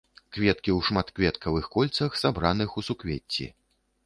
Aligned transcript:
Кветкі 0.35 0.71
ў 0.77 0.87
шматкветкавых 0.87 1.67
кольцах, 1.75 2.17
сабраных 2.23 2.75
у 2.81 2.87
суквецці. 2.89 3.47